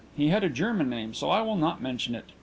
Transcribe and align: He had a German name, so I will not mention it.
He 0.17 0.29
had 0.29 0.43
a 0.43 0.49
German 0.49 0.89
name, 0.89 1.13
so 1.13 1.29
I 1.29 1.41
will 1.43 1.55
not 1.57 1.79
mention 1.79 2.15
it. 2.15 2.31